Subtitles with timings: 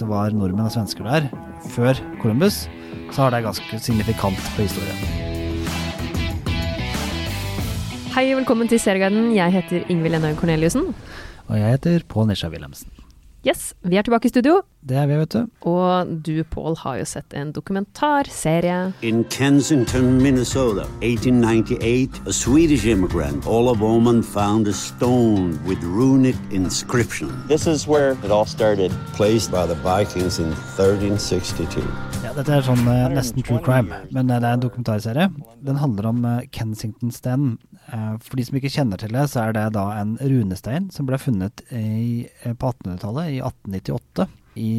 [0.00, 1.26] det var nordmenn og svensker der
[1.74, 2.62] før Columbus,
[3.12, 4.96] så har det ganske signifikant på historien.
[8.14, 9.34] Hei og velkommen til Serieguiden.
[9.36, 10.90] Jeg heter Ingvild Enhaug Corneliussen.
[11.46, 12.99] Og jeg heter Pål Nisha Wilhelmsen.
[13.46, 14.58] Yes, vi er tilbake i studio.
[14.84, 15.46] Det er vi, vet du.
[15.68, 18.92] Og du, Pål, har jo sett en dokumentarserie.
[19.02, 27.32] In Kensington, Minnesota, 1898, a Swedish immigrant, Ola Boman, found a stone with runic inscription.
[27.48, 28.92] This is where it all started.
[29.16, 31.80] Placed by the Vikings in 1362.
[32.20, 35.30] Ja, dette er sånn eh, nesten true crime, men eh, det er en dokumentarserie.
[35.64, 37.56] Den handler om eh, Kensington-stenen.
[37.90, 41.08] Eh, for de som ikke kjenner til det, så er det da en runestein som
[41.08, 44.28] ble funnet i, eh, på 1800-tallet, i 1898,
[44.60, 44.72] i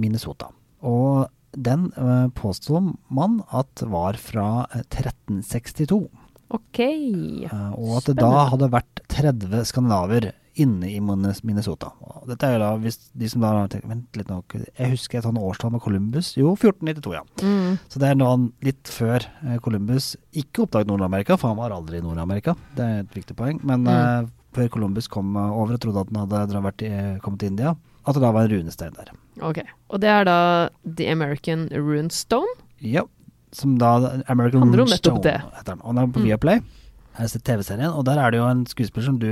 [0.00, 0.52] Minnesota.
[0.86, 6.02] Og den eh, påsto man at var fra eh, 1362.
[6.48, 6.78] Ok.
[6.80, 7.74] Spennende.
[7.76, 11.92] og at det da hadde vært 30 skandinaver inne i Minnesota.
[12.02, 14.90] Og dette er jo da, hvis de som da har tenkt, vent litt nå, jeg
[14.92, 17.22] husker et sånt årstall med Columbus, jo 1492 ja.
[17.42, 17.76] Mm.
[17.92, 18.30] Så det er nå
[18.66, 23.04] litt før eh, Columbus ikke oppdaget Nord-Amerika, for han var aldri i Nord-Amerika, det er
[23.04, 26.64] et viktig poeng, men eh, før Columbus kom eh, over og trodde at han hadde
[26.66, 26.92] vært i,
[27.24, 27.76] kommet til India,
[28.08, 29.12] at det da var en runestein der.
[29.44, 29.58] Ok.
[29.92, 30.38] Og det er da
[30.82, 32.54] The American Runestone.
[32.80, 33.02] Ja,
[33.54, 35.82] som da American Runestone heter den.
[35.84, 36.26] Og den er på Mm.
[36.30, 36.58] Viaplay,
[37.18, 39.28] jeg har sett TV-serien, og der er det jo en skuespiller som du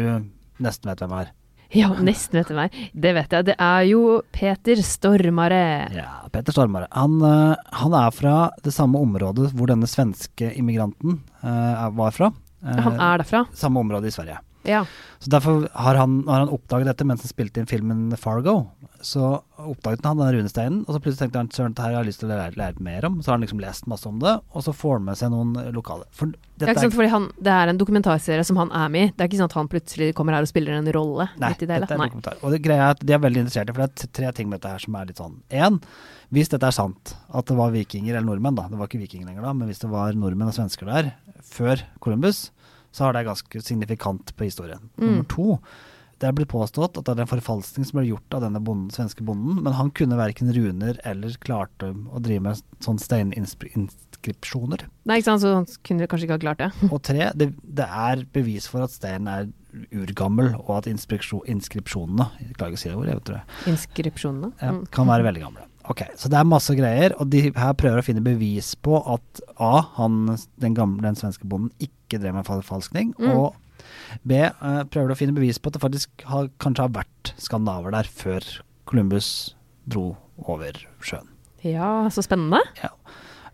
[0.63, 1.35] nesten vet hvem er.
[1.75, 2.83] Ja, nesten vet hvem er.
[2.95, 3.47] Det vet jeg.
[3.49, 4.03] Det er jo
[4.35, 5.63] Peter Stormare.
[5.97, 6.87] Ja, Peter Stormare.
[6.95, 12.31] Han, eh, han er fra det samme området hvor denne svenske immigranten uh, var fra.
[12.63, 13.45] Uh, Han er derfra.
[13.55, 14.39] Samme område i Sverige.
[14.69, 14.85] Ja.
[15.23, 18.57] Så derfor har han, har han oppdaget dette mens han spilte inn filmen Fargo.
[19.05, 19.23] Så
[19.57, 22.21] oppdaget han den runesteinen, og så plutselig tenkte han søren, dette her har jeg lyst
[22.23, 23.21] til å lære, lære mer om.
[23.23, 25.55] Så har han liksom lest masse om det, og så får han med seg noen
[25.77, 26.05] lokale.
[26.17, 29.09] For Det dette ikke sant, fordi han, det er en dokumentarserie som han er med
[29.09, 29.13] i.
[29.15, 31.59] Det er ikke sånn at han plutselig kommer her og spiller en rolle Nei, i
[31.63, 32.43] det dette er en dokumentar.
[32.43, 34.51] Og det greia er at de er veldig interessert i, for det er tre ting
[34.51, 35.39] med dette her som er litt sånn.
[35.65, 35.81] Én,
[36.35, 39.31] hvis dette er sant, at det var vikinger, eller nordmenn da, det var ikke vikinger
[39.31, 41.13] lenger da, men hvis det var nordmenn og svensker der
[41.47, 42.49] før Columbus,
[42.97, 44.89] så har det ganske signifikant på historien.
[44.97, 45.05] Mm.
[45.05, 45.59] Nummer to,
[46.17, 48.89] det er blitt påstått at det er en forfalskning som ble gjort av denne bonden,
[48.95, 54.87] svenske bonden, men han kunne verken runer eller klarte å drive med sånn steininskripsjoner.
[55.05, 56.71] Nei, ikke sant, så han kunne kanskje ikke ha klart det.
[56.89, 59.53] Og tre, det, det er bevis for at steinen er
[59.93, 63.41] urgammel, og at inskripsjonene Jeg klarer ikke å si det ordet, jeg vet det.
[63.75, 64.53] Inskripsjonene.
[64.57, 64.85] Mm.
[64.97, 65.69] kan være veldig gamle.
[65.89, 69.41] Ok, Så det er masse greier, og de her prøver å finne bevis på at
[69.63, 73.31] A, han, den, gamle, den svenske bonden ikke drev med forfalskning, Mm.
[73.37, 73.55] og
[74.27, 77.95] B, uh, prøver å finne bevis på at det faktisk har, kanskje har vært skandinaver
[77.95, 78.43] der før
[78.87, 79.55] Columbus
[79.87, 81.29] dro over sjøen.
[81.63, 82.61] Ja, så spennende.
[82.83, 82.91] Eh,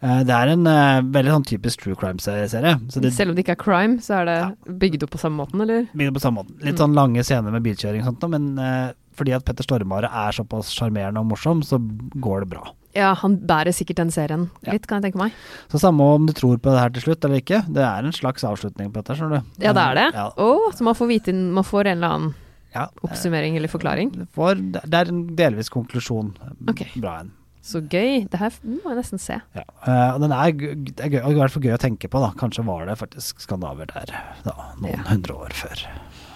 [0.02, 2.48] det er en eh, veldig sånn typisk true crime-serie.
[2.50, 4.38] Selv om det ikke er crime, så er det
[4.82, 5.84] bygd opp på samme måten, eller?
[5.94, 6.56] begynner på samme måten.
[6.60, 6.82] Litt Mm.
[6.82, 10.72] sånn lange scener med bilkjøring og sånt, men eh, fordi at Petter Stormare er såpass
[10.74, 11.78] sjarmerende og morsom, så
[12.18, 12.72] går det bra.
[12.94, 14.72] Ja, han bærer sikkert den serien Ja.
[14.72, 15.32] litt, kan jeg tenke meg.
[15.70, 18.12] Så samme om du tror på det her til slutt eller ikke, det er en
[18.12, 19.64] slags avslutning på dette, skjønner du.
[19.64, 20.14] Ja, det er det.
[20.14, 22.34] Ja, Oh, så man får vite Man får en eller annen
[22.74, 22.88] ja.
[23.04, 24.26] oppsummering eller forklaring.
[24.34, 26.34] Får- det er en delvis konklusjon.
[26.68, 26.88] Okay.
[27.00, 27.32] Bra en.
[27.62, 28.24] Så gøy.
[28.26, 29.36] Det her må jeg nesten se.
[29.54, 29.62] Ja.
[29.86, 30.52] Uh, den er,
[30.90, 32.32] det er gøy, i hvert fall gøy å tenke på, da.
[32.40, 34.10] Kanskje var det faktisk skandinaver der
[34.46, 35.02] da, noen Ja.
[35.12, 35.84] hundre år før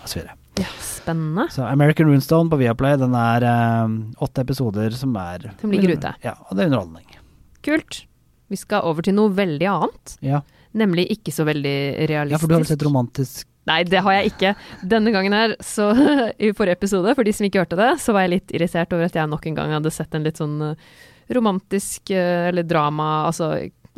[0.07, 0.23] osv.
[0.57, 1.49] Ja, spennende.
[1.53, 3.91] Så American Runestone på Viaplay, den er uh,
[4.25, 6.15] åtte episoder som er Som ligger ute.
[6.25, 7.19] Ja, og det er underholdning.
[7.67, 8.05] Kult.
[8.49, 10.15] Vi skal over til noe veldig annet.
[10.23, 10.45] Ja.
[10.79, 11.77] Nemlig ikke så veldig
[12.07, 12.37] realistisk.
[12.37, 14.51] ja, for du har sett romantisk Nei, det har jeg ikke.
[14.87, 15.89] Denne gangen her, så
[16.39, 19.09] i forrige episode, for de som ikke hørte det, så var jeg litt irritert over
[19.09, 20.77] at jeg nok en gang hadde sett en litt sånn eh,
[21.35, 23.51] romantisk eh, eller drama, altså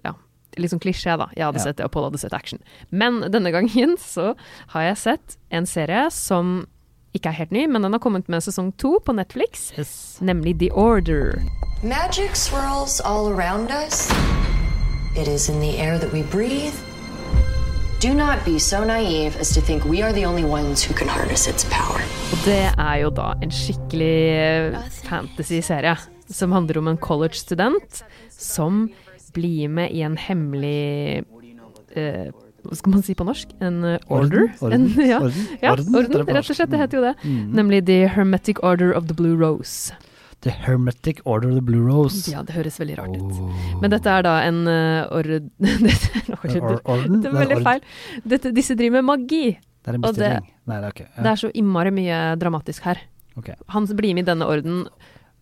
[0.05, 0.15] ja,
[0.56, 1.28] litt sånn klisjé, da.
[1.37, 1.65] Jeg hadde Ja.
[1.69, 2.61] sett det, og Pål hadde sett action.
[2.91, 4.34] Men denne gangen så
[4.75, 6.67] har jeg sett en serie som
[7.17, 9.72] ikke er helt ny, men den har kommet med sesong to på Netflix,
[10.21, 11.38] nemlig The Order.
[11.83, 14.11] Magic swirls all around us.
[15.17, 16.75] It is in the air that we breathe.
[18.00, 21.09] Do not be so naive as to think we are the only ones who can
[21.09, 21.99] harness its power.
[22.33, 24.77] Og det er jo da en skikkelig eh,
[25.09, 25.97] fantasy-serie
[26.31, 28.88] som handler om en college-student som
[29.35, 31.25] blir med i en hemmelig
[31.97, 32.29] eh,
[32.64, 33.55] Hva skal man si på norsk?
[33.64, 34.49] En eh, order?
[34.61, 34.88] Orden?
[34.88, 35.47] En, ja, Orden?
[35.62, 36.70] ja, Orden rett og slett.
[36.73, 37.14] Det heter jo det.
[37.23, 37.41] Mm.
[37.56, 39.94] Nemlig The Hermetic Order of the Blue Rose.
[40.47, 42.31] The Hermetic Order of the Blue Rose.
[42.31, 43.38] Ja, det høres veldig rart ut.
[43.43, 43.55] Oh.
[43.82, 45.31] Men dette er da en uh, ord...
[45.87, 47.23] dette, er or- orden?
[47.25, 47.87] det er veldig feil.
[48.35, 49.44] Dette, disse driver med magi.
[49.56, 50.44] Det er en bestilling.
[50.44, 50.58] det-.
[50.69, 51.08] Nei, det er okay.
[51.08, 51.25] Ja.
[51.25, 53.02] Det er så innmari mye dramatisk her.
[53.38, 53.55] Okay.
[53.75, 54.85] Han blir med i denne orden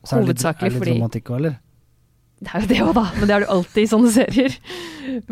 [0.07, 1.57] Så er det litt, er det litt romantikk òg, eller?
[2.37, 3.07] Det er jo det òg, da.
[3.17, 4.57] Men det er det alltid i sånne serier.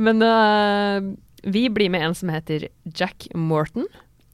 [0.00, 1.12] Men uh,
[1.44, 3.88] vi blir med en som heter Jack Morton,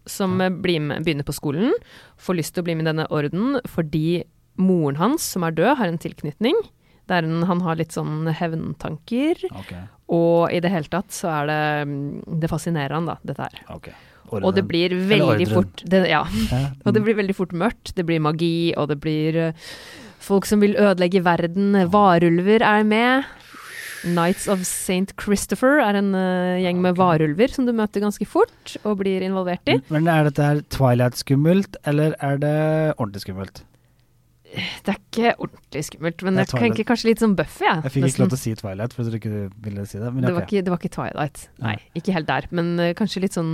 [0.09, 1.75] som blir med, begynner på skolen.
[2.23, 4.23] Får lyst til å bli med i denne orden fordi
[4.61, 6.59] moren hans, som er død, har en tilknytning.
[7.11, 9.43] Der han har litt sånn hevntanker.
[9.65, 9.83] Okay.
[10.15, 13.65] Og i det hele tatt så er det mm, Det fascinerer han, da, dette her.
[13.75, 13.91] ok.
[14.31, 16.21] Og det blir veldig fort det, Ja.
[16.53, 17.97] Ja, Og det blir veldig fort mørkt.
[17.97, 19.71] Det blir magi, og det blir eh,
[20.21, 21.75] folk som vil ødelegge verden.
[21.93, 23.29] Varulver er med.
[24.01, 25.13] Knights of St.
[25.21, 29.69] Christopher er en uh, gjeng med varulver som du møter ganske fort og blir involvert
[29.69, 29.77] i.
[29.93, 32.55] Men er dette her Twilight-skummelt, eller er det
[32.97, 33.63] ordentlig skummelt?
[34.51, 37.85] Det er ikke ordentlig skummelt, men er jeg tenker kanskje litt som Buffy, jeg.
[37.85, 38.11] Jeg fikk nesten.
[38.11, 40.11] ikke lov til å si Twilight, for jeg tror ikke du ville si det.
[40.11, 41.47] Men det, var ikke, det var ikke Twilight.
[41.63, 42.01] Nei, Nei.
[42.01, 42.49] ikke helt der.
[42.59, 43.53] Men uh, kanskje litt sånn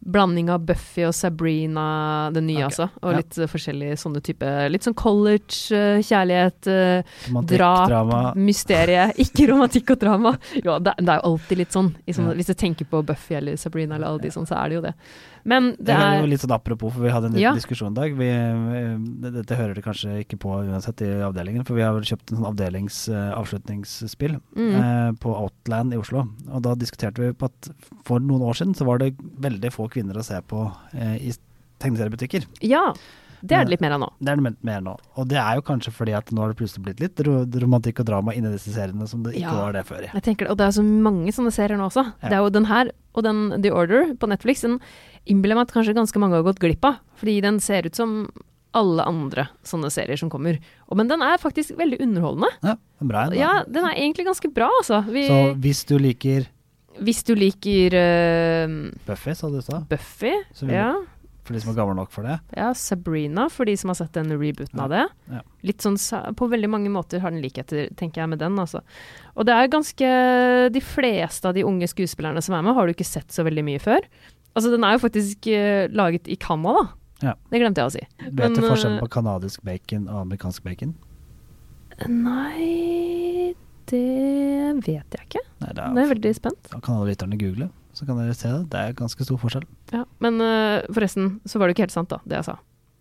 [0.00, 1.84] blanding av Buffy og Sabrina,
[2.32, 2.68] det nye okay.
[2.70, 2.86] altså.
[3.02, 3.20] Og ja.
[3.20, 8.22] litt uh, forskjellige sånne type Litt sånn college, eh, uh, drap, drama.
[8.48, 9.10] mysterie.
[9.20, 10.34] Ikke romantikk og drama.
[10.56, 11.92] Jo, det, det er jo alltid litt sånn.
[12.06, 12.38] I sånne Ja.
[12.40, 14.86] Hvis du tenker på Buffy eller Sabrina eller alle de sånn, så er det jo
[14.88, 14.94] det.
[15.44, 17.54] Men det Det er jo litt sånn apropos, for vi hadde en liten Ja.
[17.54, 18.16] diskusjon i dag.
[18.16, 22.02] Vi, eh, dette hører dere kanskje ikke på uansett i avdelingen, for vi har vel
[22.04, 26.26] kjøpt en sånn avdelings-avslutningsspill mm, eh, på Outland i Oslo.
[26.50, 27.70] Og da diskuterte vi på at
[28.04, 31.32] for noen år siden så var det veldig få kvinner å se på eh, i
[31.80, 32.46] tegneseriebutikker.
[32.66, 32.92] Ja.
[33.40, 34.08] Det er det litt mer av nå.
[34.20, 34.92] Det er det mer nå.
[35.16, 37.22] Og det er jo kanskje fordi at nå har det plutselig blitt litt
[37.62, 39.54] romantikk og drama inni disse seriene som det ikke Ja.
[39.64, 40.02] var det før.
[40.12, 42.04] Jeg tenker det, Og det er så mange sånne serier nå også.
[42.22, 42.28] Ja.
[42.28, 44.60] Det er jo den her og den The Order på Netflix.
[44.60, 44.78] Den
[45.26, 47.00] innbiller meg at kanskje ganske mange har gått glipp av.
[47.20, 48.28] Fordi den ser ut som
[48.72, 50.60] alle andre sånne serier som kommer.
[50.88, 52.50] Og, men den er faktisk veldig underholdende.
[52.62, 53.24] Ja, bra.
[53.34, 55.02] Ja, den er egentlig ganske bra, altså.
[55.10, 56.46] Vi, Så hvis du liker
[57.00, 58.72] hvis du liker uh,
[59.06, 60.90] Buffy, sa du sa, Buffy, vil- ja,
[61.46, 62.34] for de som er gamle nok for det.
[62.54, 65.04] ja, Sabrina, for de som har sett den rebooten Ja, av det.
[65.32, 65.40] ja.
[65.66, 65.96] Litt sånn,
[66.36, 68.58] På veldig mange måter har den likheter, tenker jeg, med den.
[68.58, 68.82] altså.
[69.34, 70.10] Og det er ganske
[70.74, 73.64] De fleste av de unge skuespillerne som er med, har du ikke sett så veldig
[73.64, 74.04] mye før.
[74.54, 76.88] Altså, Den er jo faktisk uh, laget i Canada.
[77.22, 77.34] Ja.
[77.52, 78.02] Det glemte jeg å si.
[78.32, 80.94] Vet du forskjellen eh, på kanadisk bacon og amerikansk bacon?
[82.08, 83.52] Nei
[83.90, 84.00] Det
[84.86, 85.42] vet jeg ikke.
[85.60, 86.70] Nei, det er jeg veldig spent.
[86.72, 88.62] Da kan alle lytterne google, så kan dere se det.
[88.72, 89.66] Det er ganske stor forskjell.
[89.92, 90.04] Ja.
[90.24, 92.56] Men uh, forresten, så var det ikke helt sant, da, det jeg sa.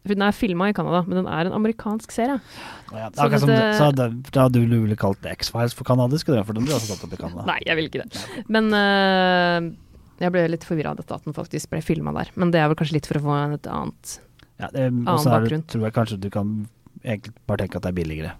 [0.07, 2.39] For Den er filma i Canada, men den er en amerikansk serie.
[2.89, 5.87] Ja, det er akkurat som det- så det, da hadde du ville kalt X-Files for
[5.87, 7.45] kanadisk, og det er for den blir også tatt opp i Canada.
[7.51, 8.23] Nei, jeg vil ikke det.
[8.49, 9.69] Men eh,
[10.19, 12.29] jeg ble litt forvirra av dette at den faktisk ble filma der.
[12.35, 14.19] Men det er vel kanskje litt for å få et annet
[14.59, 15.63] Ja, det, Annen bakgrunn.
[15.71, 16.67] tror jeg kanskje du kan
[17.03, 18.33] egentlig bare tenke at det er billigere.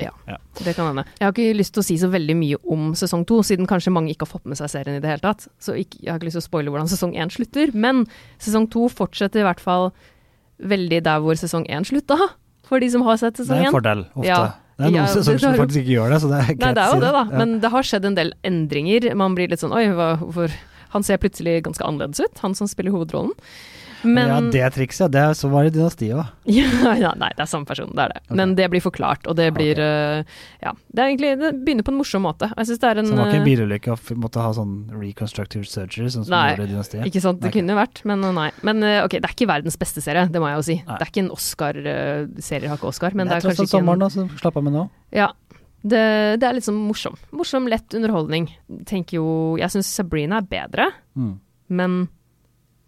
[0.00, 0.10] Ja,
[0.56, 1.04] Det kan hende.
[1.20, 3.92] Jeg har ikke lyst til å si så veldig mye om sesong to, siden kanskje
[3.92, 5.44] mange ikke har fått med seg serien i det hele tatt.
[5.60, 7.74] Så jeg har ikke lyst til å spoile hvordan sesong én slutter.
[7.76, 8.06] Men
[8.40, 9.92] sesong to fortsetter i hvert fall
[10.62, 12.16] veldig der hvor sesong én slutta.
[12.64, 13.70] For de som har sett Det er en én.
[13.74, 14.26] fordel, ofte.
[14.26, 14.40] Ja.
[14.78, 16.72] Det er noen Ja, sesonger som faktisk ikke gjør det, så det er greit Nei,
[16.74, 17.24] det er jo det, da.
[17.28, 17.38] Ja.
[17.38, 19.14] Men det har skjedd en del endringer.
[19.14, 20.50] Man blir litt sånn oi, hvorfor
[20.92, 23.32] Han ser plutselig ganske annerledes ut, han som spiller hovedrollen.
[24.02, 26.30] Men ja, det trikset, det så var det Dynastiet òg.
[26.58, 28.22] Ja, ja, nei, det er samme person, det er det.
[28.24, 28.36] Okay.
[28.40, 30.24] Men det blir forklart, og det blir okay.
[30.24, 30.72] eh, Ja.
[30.90, 32.48] Det er egentlig Det begynner på en morsom måte.
[32.50, 36.10] Er en Så det var ikke en eh, bilulykke å måtte ha sånn reconstructive surgery,
[36.10, 37.06] sånn som Nei, gjorde Dynastiet.
[37.06, 37.58] Ikke sant, det Ok.
[37.60, 38.48] kunne vært, men eh, nei.
[38.66, 40.78] Men ok, det er ikke verdens beste serie, det må jeg jo si.
[40.82, 40.98] Nei.
[40.98, 44.02] Det er ikke en Oscar-serie, har ikke Oscar, men det er kanskje ikke en sommeren,
[44.02, 44.88] da, så slapp av med nå.
[45.14, 45.30] Ja.
[45.82, 47.16] Det, det er litt sånn morsom.
[47.34, 48.48] Morsom, lett underholdning.
[48.86, 51.40] Tenker jo Jeg syns Sabrina er bedre, Mm.
[51.68, 52.08] men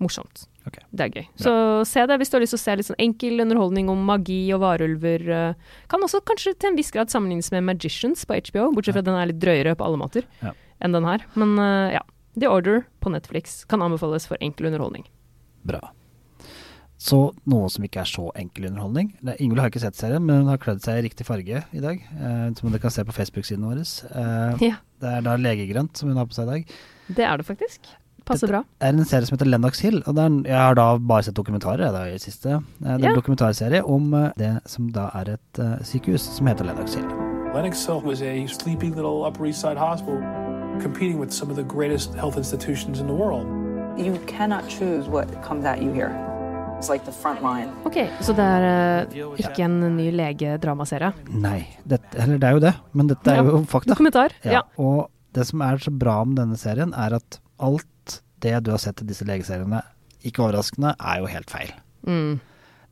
[0.00, 0.46] morsomt.
[0.66, 0.82] Okay.
[0.96, 1.26] Det er gøy.
[1.36, 1.52] Så
[1.86, 4.48] se det hvis du har lyst til å se litt sånn enkel underholdning om magi
[4.54, 5.28] og varulver.
[5.28, 5.54] eh.
[5.88, 9.04] Kan også kanskje til en viss grad sammenlignes med Magicians på HBO, bortsett fra at
[9.04, 10.52] den er litt drøyere på alle måter Ja.
[10.80, 11.20] enn den her.
[11.36, 12.00] Men eh, ja.
[12.36, 15.04] The Order på Netflix kan anbefales for enkel underholdning.
[15.64, 15.80] Bra.
[17.04, 17.18] Så
[17.50, 19.10] noe som ikke er så enkel underholdning.
[19.36, 21.98] Ingvild har ikke sett serien, men hun har kledd seg i riktig farge i dag.
[22.16, 23.82] Eh, som dere kan se på Facebook-siden vår.
[24.14, 26.66] Eh, Ja, det er da legegrønt som hun har på seg i dag.
[27.14, 27.80] det er det faktisk.
[28.24, 28.62] Passer Dette- bra.
[28.80, 30.02] Det er en serie som heter Lennox Hill.
[30.06, 32.46] Og det er, jeg har da bare sett dokumentarer da, i det siste.
[32.54, 33.14] Eh, Det er en Ja.
[33.14, 37.04] dokumentarserie om eh, det som da er et eh, sykehus som heter Lennox Hill.
[37.52, 40.22] Lennox Hill was a sleepy little Upper East Side hospital
[40.80, 43.44] competing with some of the greatest health institutions in the world.
[43.98, 46.10] You cannot choose what comes at you here.
[46.78, 47.70] It's like the front line.
[47.88, 51.12] Ok, så det er uh, ikke en ny legedramaserie?
[51.30, 53.44] Nei, det, eller det er jo det, men dette er Ja.
[53.48, 53.96] jo fakta.
[53.96, 54.62] Kommentar, Ja, Ja.
[54.78, 58.78] Og det som er så bra med denne serien, er at alt det du har
[58.82, 59.80] sett i disse legeseriene,
[60.24, 61.72] ikke overraskende, er jo helt feil.
[62.06, 62.40] Mm.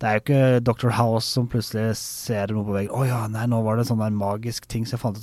[0.03, 0.91] Det er jo ikke Dr.
[0.99, 2.91] House som plutselig ser noe på veggen.
[2.91, 5.23] 'Å ja, nei, nå var det sånn der magisk ting, så jeg fant ut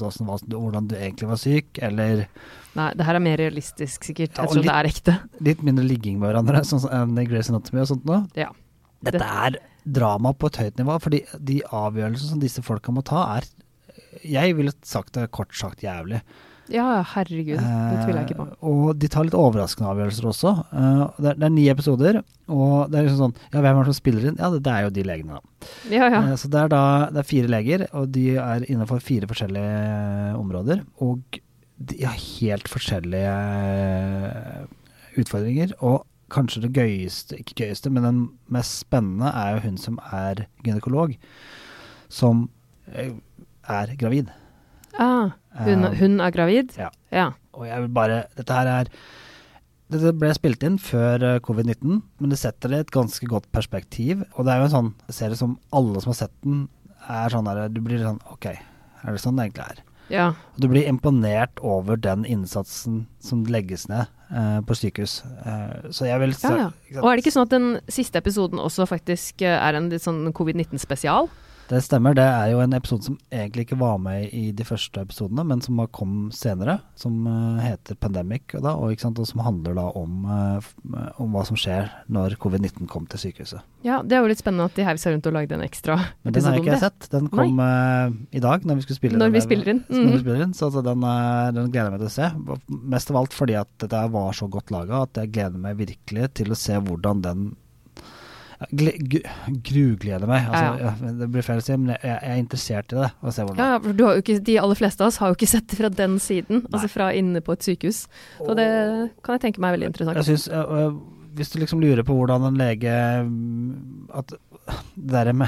[0.55, 2.29] hvordan, du egentlig var syk.' Eller
[2.77, 4.37] Nei, det her er mer realistisk, sikkert.
[4.37, 5.15] Jeg ja, tror det er ekte.
[5.43, 8.21] litt mindre ligging med hverandre, sånn som enn i Grey's Anatomy og sånt noe.
[8.39, 8.53] Ja.
[9.03, 13.25] Dette er drama på et høyt nivå, fordi de avgjørelsene som disse folka må ta,
[13.39, 13.49] er
[14.23, 16.21] Jeg ville sagt det kort sagt jævlig.
[16.69, 17.57] Ja, herregud.
[17.57, 18.47] Det tviler jeg ikke på.
[18.49, 20.53] Eh, og de tar litt overraskende avgjørelser også.
[20.69, 23.79] Eh, det, er, det er ni episoder, og det er liksom sånn Ja, hvem er
[23.81, 24.39] det som spiller inn?
[24.39, 25.69] Ja, det, det er jo de legene, da.
[25.89, 26.23] Ja, ja.
[26.27, 26.83] Eh, så det er da
[27.13, 30.83] det er fire leger, og de er innenfor fire forskjellige eh, områder.
[31.05, 31.41] Og
[31.79, 34.63] de har helt forskjellige eh,
[35.21, 35.73] utfordringer.
[35.79, 38.19] Og kanskje det gøyeste, ikke gøyeste, men den
[38.53, 41.15] mest spennende er jo hun som er gynekolog,
[42.13, 42.47] som
[42.93, 43.15] eh,
[43.69, 44.29] er gravid.
[44.99, 45.31] Ah,
[45.65, 46.75] hun, Eh, hun er gravid?
[46.79, 46.89] Ja.
[47.11, 47.27] Ja.
[47.53, 48.91] Og jeg vil bare Dette her er
[49.89, 53.47] Dette ble spilt inn før eh, covid-19, men det setter det i et ganske godt
[53.55, 54.21] perspektiv.
[54.37, 56.67] Og det er jo en sånn serie som alle som har sett den,
[57.09, 59.79] er sånn der Du blir sånn Ok, er det sånn det egentlig er?
[60.09, 60.27] ja.
[60.55, 65.19] Og du blir imponert over den innsatsen som legges ned eh, på sykehus.
[65.45, 67.01] Eh, så jeg vil Ja, ja.
[67.01, 70.01] Og er det ikke sånn at den siste episoden også faktisk eh, er en litt
[70.05, 71.29] sånn covid-19-spesial?
[71.69, 72.15] Det stemmer.
[72.17, 75.59] Det er jo en episode som egentlig ikke var med i de første episodene, men
[75.61, 76.79] som har kom senere.
[76.97, 80.71] Som eh, heter Pandemic, da, og, og som handler da om, eh,
[81.21, 83.61] om hva som skjer når covid-19 kom til sykehuset.
[83.85, 85.95] Ja, det er jo litt spennende at de heiv seg rundt og lagde en ekstra
[86.25, 87.07] Men den har jeg ikke sett.
[87.13, 89.37] Den kom uh, i dag, når vi skulle spille Når den.
[89.37, 89.85] vi spiller inn.
[89.93, 92.81] Når vi spiller inn så den, uh, den gleder jeg meg til å se.
[92.97, 96.33] Mest av alt fordi at dette var så godt laga at jeg gleder meg virkelig
[96.41, 97.49] til å se hvordan den
[98.59, 100.47] grugleder meg.
[100.49, 103.11] Altså, Ja, det blir feil å si, men jeg, jeg er interessert i det.
[103.21, 105.31] Å se hvordan Ja, for du har jo ikke, De aller fleste av oss har
[105.31, 108.03] jo ikke sett det fra den siden, altså fra inne på et sykehus.
[108.41, 108.67] Så det
[109.23, 110.19] kan jeg tenke meg er veldig interessant.
[110.19, 110.99] Jeg synes,
[111.39, 112.91] Hvis du liksom lurer på hvordan en lege
[113.23, 114.33] mm, At
[114.95, 115.47] det der med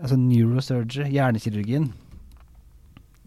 [0.00, 1.92] altså neurosurgery, hjernekirurgien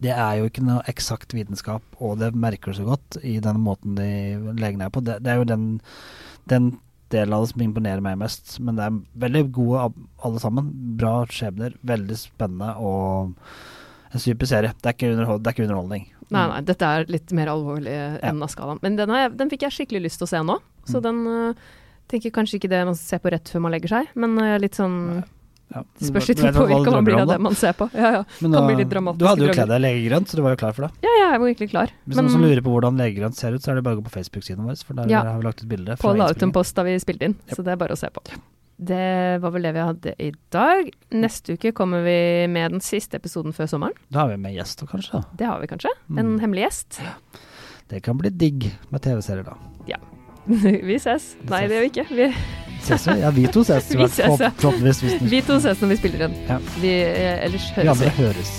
[0.02, 3.62] Det er jo ikke noe eksakt vitenskap, og det merker du så godt i den
[3.64, 4.10] måten de
[4.60, 5.00] legene er på.
[5.00, 5.68] Det, det er jo den,
[6.50, 6.74] den
[7.14, 8.58] delen av det som imponerer meg mest.
[8.64, 9.86] Men det er veldig gode
[10.26, 10.72] alle sammen.
[11.00, 13.38] Bra skjebner, veldig spennende og
[14.14, 14.74] en super serie.
[14.78, 16.10] Det er ikke, underhold, det er ikke underholdning.
[16.34, 18.50] Nei, nei, dette er litt mer alvorlig enn ja.
[18.50, 18.82] skalaen.
[18.84, 20.60] Men den, er, den fikk jeg skikkelig lyst til å se nå.
[20.90, 21.04] Så Mm.
[21.06, 21.72] den uh,
[22.12, 24.76] tenker kanskje ikke det man ser på rett før man legger seg, men uh, litt
[24.78, 24.98] sånn
[25.74, 25.82] Ja.
[26.06, 27.88] Spørs litt på hva man blir av det man ser på.
[27.98, 28.24] Ja, ja.
[28.42, 29.20] Men kan bli litt dramatisk.
[29.20, 30.92] Du hadde jo kledd deg legegrønt, så du var jo klar for det.
[31.02, 31.94] Ja, ja, jeg var egentlig klar.
[32.06, 34.06] Hvis noen som lurer på hvordan legegrønt ser ut, så er det bare å gå
[34.06, 35.24] på Facebook-siden vår, for der Ja.
[35.24, 35.98] har vi lagt ut bilde.
[35.98, 38.08] Pål la ut en post da vi spilte inn, så det er bare å se
[38.14, 38.22] på.
[38.84, 40.90] Det var vel det vi hadde i dag.
[41.12, 43.94] Neste uke kommer vi med den siste episoden før sommeren.
[44.12, 45.12] Da har vi med gjester, kanskje.
[45.12, 45.24] da.
[45.38, 45.90] Det har vi kanskje.
[46.18, 46.40] En Mm.
[46.42, 47.00] hemmelig gjest.
[47.88, 49.54] Det kan bli digg med TV-serier, da.
[49.88, 49.98] Ja.
[50.48, 51.36] vi ses.
[51.48, 52.08] Nei, det gjør vi ikke.
[52.10, 52.34] Vi,
[52.84, 53.18] Ses vi?
[53.24, 53.90] Ja, vi to ses.
[53.96, 54.52] Vi ses, ja.
[55.22, 56.40] Vi to ses når vi spiller inn.
[56.50, 56.58] Ja.
[56.82, 56.96] Vi,
[57.48, 58.58] ellers høres vi andre høres.